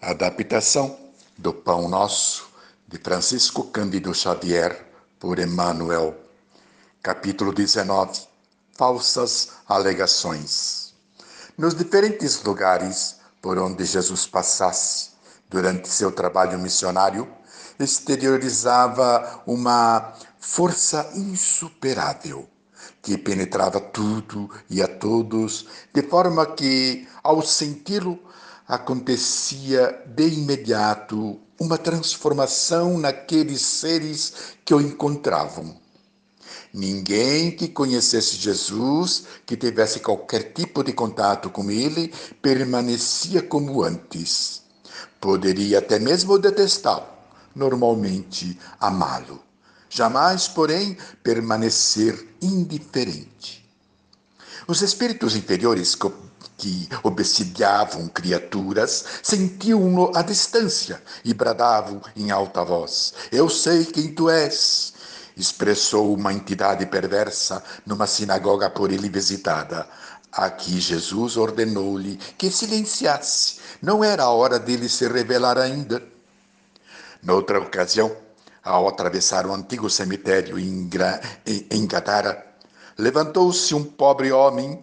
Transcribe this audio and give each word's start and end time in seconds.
Adaptação 0.00 0.96
do 1.36 1.52
Pão 1.52 1.88
Nosso 1.88 2.48
de 2.86 2.98
Francisco 2.98 3.64
Cândido 3.64 4.14
Xavier 4.14 4.86
por 5.18 5.40
Emmanuel. 5.40 6.16
Capítulo 7.02 7.52
19 7.52 8.20
Falsas 8.74 9.48
alegações. 9.68 10.94
Nos 11.58 11.74
diferentes 11.74 12.40
lugares 12.44 13.16
por 13.42 13.58
onde 13.58 13.84
Jesus 13.84 14.24
passasse 14.24 15.10
durante 15.50 15.88
seu 15.88 16.12
trabalho 16.12 16.56
missionário, 16.60 17.28
exteriorizava 17.76 19.42
uma 19.46 20.14
força 20.38 21.10
insuperável 21.16 22.48
que 23.02 23.18
penetrava 23.18 23.80
tudo 23.80 24.48
e 24.70 24.80
a 24.80 24.86
todos, 24.86 25.66
de 25.92 26.02
forma 26.02 26.46
que, 26.46 27.08
ao 27.20 27.42
senti-lo, 27.42 28.27
acontecia 28.68 30.04
de 30.06 30.28
imediato 30.28 31.40
uma 31.58 31.78
transformação 31.78 32.98
naqueles 32.98 33.62
seres 33.62 34.34
que 34.62 34.74
o 34.74 34.80
encontravam. 34.80 35.74
Ninguém 36.72 37.50
que 37.50 37.66
conhecesse 37.66 38.36
Jesus, 38.36 39.24
que 39.46 39.56
tivesse 39.56 40.00
qualquer 40.00 40.52
tipo 40.52 40.84
de 40.84 40.92
contato 40.92 41.48
com 41.48 41.70
ele, 41.70 42.12
permanecia 42.42 43.40
como 43.40 43.82
antes. 43.82 44.62
Poderia 45.18 45.78
até 45.78 45.98
mesmo 45.98 46.38
detestá-lo, 46.38 47.06
normalmente 47.54 48.58
amá-lo. 48.78 49.42
Jamais, 49.88 50.46
porém, 50.46 50.96
permanecer 51.22 52.36
indiferente. 52.42 53.67
Os 54.70 54.82
espíritos 54.82 55.34
inferiores 55.34 55.96
que 56.58 56.86
obsidiavam 57.02 58.06
criaturas, 58.06 59.02
sentiam-no 59.22 60.14
à 60.14 60.20
distância 60.20 61.02
e 61.24 61.32
bradavam 61.32 62.02
em 62.14 62.30
alta 62.30 62.62
voz: 62.62 63.14
Eu 63.32 63.48
sei 63.48 63.86
quem 63.86 64.12
tu 64.12 64.28
és. 64.28 64.92
Expressou 65.34 66.12
uma 66.12 66.34
entidade 66.34 66.84
perversa 66.84 67.64
numa 67.86 68.06
sinagoga 68.06 68.68
por 68.68 68.92
ele 68.92 69.08
visitada. 69.08 69.88
Aqui 70.30 70.78
Jesus 70.78 71.38
ordenou-lhe 71.38 72.18
que 72.36 72.50
silenciasse. 72.50 73.60
Não 73.80 74.04
era 74.04 74.24
a 74.24 74.30
hora 74.30 74.58
dele 74.58 74.90
se 74.90 75.08
revelar 75.08 75.56
ainda. 75.56 76.02
Noutra 77.22 77.58
ocasião, 77.58 78.14
ao 78.62 78.86
atravessar 78.86 79.46
o 79.46 79.54
antigo 79.54 79.88
cemitério 79.88 80.58
em, 80.58 80.90
em 81.70 81.86
Gadara, 81.86 82.47
levantou-se 82.98 83.74
um 83.74 83.84
pobre 83.84 84.32
homem 84.32 84.82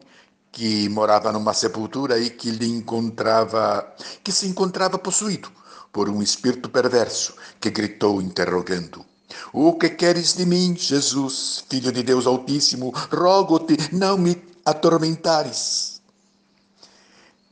que 0.52 0.88
morava 0.88 1.33
numa 1.33 1.53
sepultura 1.53 2.17
e 2.17 2.30
que 2.30 2.49
lhe 2.49 2.69
encontrava, 2.69 3.94
que 4.23 4.31
se 4.31 4.47
encontrava 4.47 4.97
possuído 4.97 5.52
por 5.91 6.07
um 6.07 6.23
espírito 6.23 6.69
perverso, 6.69 7.35
que 7.59 7.69
gritou 7.69 8.22
interrogando: 8.22 9.05
O 9.52 9.73
que 9.73 9.89
queres 9.89 10.33
de 10.33 10.45
mim, 10.45 10.75
Jesus, 10.77 11.66
filho 11.69 11.91
de 11.91 12.03
Deus 12.03 12.25
Altíssimo? 12.25 12.94
Rogo-te, 13.11 13.77
não 13.94 14.17
me 14.17 14.41
atormentares. 14.63 16.02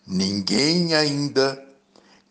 Ninguém 0.08 0.94
ainda 0.94 1.61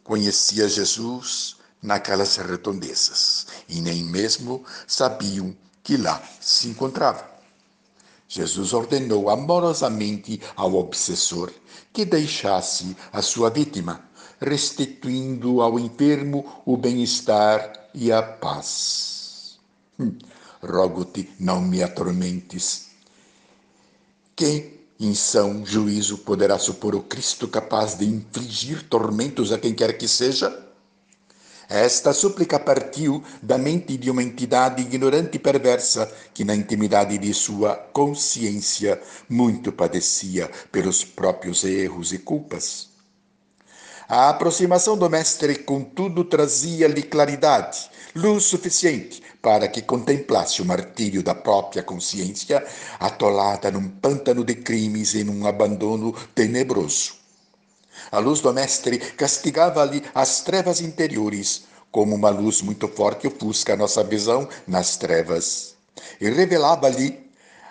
conhecia 0.02 0.68
Jesus 0.68 1.56
naquelas 1.82 2.36
redondezas 2.36 3.46
e 3.68 3.80
nem 3.80 4.04
mesmo 4.04 4.64
sabiam 4.86 5.54
que 5.82 5.96
lá 5.96 6.22
se 6.40 6.68
encontrava. 6.68 7.31
Jesus 8.34 8.72
ordenou 8.72 9.28
amorosamente 9.28 10.40
ao 10.56 10.72
obsessor 10.76 11.52
que 11.92 12.02
deixasse 12.06 12.96
a 13.12 13.20
sua 13.20 13.50
vítima, 13.50 14.08
restituindo 14.40 15.60
ao 15.60 15.78
enfermo 15.78 16.62
o 16.64 16.74
bem-estar 16.74 17.90
e 17.94 18.10
a 18.10 18.22
paz. 18.22 19.58
Hum, 20.00 20.16
Rogo-te, 20.62 21.28
não 21.38 21.60
me 21.60 21.82
atormentes. 21.82 22.86
Quem, 24.34 24.80
em 24.98 25.14
são 25.14 25.66
juízo, 25.66 26.16
poderá 26.16 26.58
supor 26.58 26.94
o 26.94 27.02
Cristo 27.02 27.46
capaz 27.46 27.96
de 27.96 28.06
infligir 28.06 28.88
tormentos 28.88 29.52
a 29.52 29.58
quem 29.58 29.74
quer 29.74 29.98
que 29.98 30.08
seja? 30.08 30.71
Esta 31.68 32.12
súplica 32.12 32.58
partiu 32.58 33.22
da 33.42 33.56
mente 33.56 33.96
de 33.96 34.10
uma 34.10 34.22
entidade 34.22 34.82
ignorante 34.82 35.36
e 35.36 35.38
perversa 35.38 36.10
que, 36.34 36.44
na 36.44 36.54
intimidade 36.54 37.16
de 37.18 37.32
sua 37.32 37.76
consciência, 37.92 39.00
muito 39.28 39.72
padecia 39.72 40.50
pelos 40.70 41.04
próprios 41.04 41.64
erros 41.64 42.12
e 42.12 42.18
culpas. 42.18 42.90
A 44.08 44.28
aproximação 44.28 44.98
do 44.98 45.08
Mestre, 45.08 45.54
contudo, 45.56 46.24
trazia-lhe 46.24 47.02
claridade, 47.02 47.90
luz 48.14 48.44
suficiente 48.44 49.22
para 49.40 49.66
que 49.68 49.80
contemplasse 49.80 50.60
o 50.60 50.64
martírio 50.64 51.22
da 51.22 51.34
própria 51.34 51.82
consciência, 51.82 52.64
atolada 53.00 53.70
num 53.70 53.88
pântano 53.88 54.44
de 54.44 54.54
crimes 54.54 55.14
e 55.14 55.24
num 55.24 55.46
abandono 55.46 56.12
tenebroso. 56.34 57.21
A 58.12 58.18
luz 58.18 58.42
do 58.42 58.52
Mestre 58.52 58.98
castigava-lhe 58.98 60.04
as 60.14 60.42
trevas 60.42 60.82
interiores, 60.82 61.62
como 61.90 62.14
uma 62.14 62.28
luz 62.28 62.60
muito 62.60 62.86
forte 62.86 63.26
ofusca 63.26 63.72
a 63.72 63.76
nossa 63.76 64.04
visão 64.04 64.46
nas 64.66 64.98
trevas, 64.98 65.76
e 66.20 66.28
revelava-lhe 66.28 67.30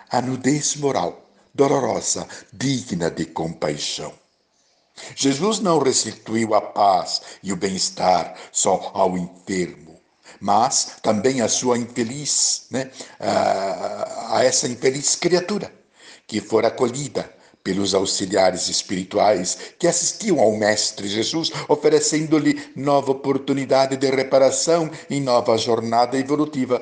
a 0.09 0.19
nudez 0.19 0.75
moral, 0.77 1.29
dolorosa, 1.53 2.27
digna 2.51 3.11
de 3.11 3.25
compaixão. 3.25 4.11
Jesus 5.15 5.59
não 5.59 5.77
restituiu 5.77 6.55
a 6.55 6.61
paz 6.61 7.21
e 7.43 7.53
o 7.53 7.55
bem-estar 7.55 8.35
só 8.51 8.89
ao 8.95 9.15
enfermo, 9.15 10.01
mas 10.39 10.97
também 11.03 11.41
a 11.41 11.47
sua 11.47 11.77
infeliz, 11.77 12.65
né, 12.71 12.89
a, 13.19 14.37
a 14.37 14.43
essa 14.43 14.67
infeliz 14.67 15.15
criatura 15.15 15.71
que 16.25 16.41
for 16.41 16.65
acolhida 16.65 17.31
pelos 17.63 17.93
auxiliares 17.93 18.67
espirituais 18.69 19.57
que 19.77 19.87
assistiam 19.87 20.39
ao 20.39 20.51
Mestre 20.55 21.07
Jesus, 21.07 21.51
oferecendo-lhe 21.67 22.71
nova 22.75 23.11
oportunidade 23.11 23.97
de 23.97 24.09
reparação 24.09 24.89
e 25.09 25.19
nova 25.19 25.57
jornada 25.57 26.17
evolutiva. 26.17 26.81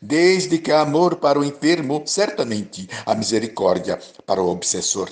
Desde 0.00 0.58
que 0.58 0.72
há 0.72 0.80
amor 0.80 1.16
para 1.16 1.38
o 1.38 1.44
enfermo, 1.44 2.02
certamente 2.06 2.88
há 3.04 3.14
misericórdia 3.14 3.98
para 4.24 4.40
o 4.40 4.48
obsessor. 4.48 5.10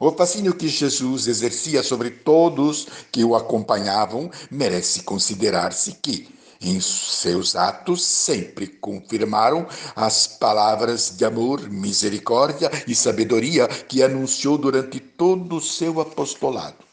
O 0.00 0.12
fascínio 0.12 0.54
que 0.54 0.68
Jesus 0.68 1.26
exercia 1.26 1.82
sobre 1.82 2.10
todos 2.10 2.86
que 3.10 3.24
o 3.24 3.34
acompanhavam 3.34 4.30
merece 4.48 5.02
considerar-se 5.02 5.92
que, 5.94 6.28
em 6.60 6.80
seus 6.80 7.54
atos 7.54 8.04
sempre 8.04 8.66
confirmaram 8.66 9.66
as 9.94 10.26
palavras 10.26 11.16
de 11.16 11.24
amor, 11.24 11.70
misericórdia 11.70 12.70
e 12.86 12.94
sabedoria 12.94 13.68
que 13.68 14.02
anunciou 14.02 14.58
durante 14.58 14.98
todo 14.98 15.56
o 15.56 15.60
seu 15.60 16.00
apostolado. 16.00 16.88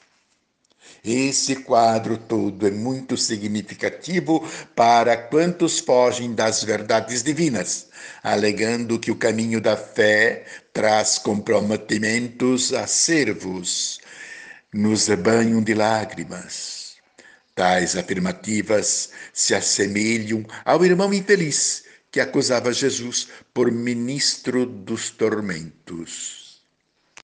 Esse 1.04 1.58
quadro 1.58 2.18
todo 2.18 2.66
é 2.68 2.72
muito 2.72 3.16
significativo 3.16 4.44
para 4.76 5.16
quantos 5.16 5.80
fogem 5.80 6.34
das 6.34 6.64
verdades 6.64 7.22
divinas, 7.22 7.88
alegando 8.24 8.98
que 8.98 9.12
o 9.12 9.16
caminho 9.16 9.62
da 9.62 9.78
fé 9.78 10.46
traz 10.74 11.20
comprometimentos 11.20 12.74
acervos, 12.74 14.00
nos 14.74 15.08
banham 15.08 15.62
de 15.62 15.76
lágrimas 15.76 16.85
Tais 17.56 17.96
afirmativas 17.96 19.10
se 19.32 19.56
assemelham 19.56 20.46
ao 20.66 20.84
irmão 20.84 21.14
infeliz 21.14 21.86
que 22.12 22.20
acusava 22.20 22.74
Jesus 22.74 23.30
por 23.54 23.72
ministro 23.72 24.66
dos 24.66 25.10
tormentos. 25.10 26.45